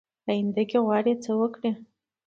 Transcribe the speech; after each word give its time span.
په 0.23 0.31
آینده 0.35 0.63
کې 0.69 0.77
غواړي 0.85 1.13
څه 1.23 1.31
وکړي؟ 1.39 1.71